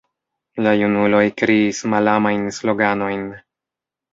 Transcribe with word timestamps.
La 0.67 0.71
junuloj 0.77 1.21
kriis 1.41 1.81
malamajn 1.95 2.43
sloganojn. 2.59 3.25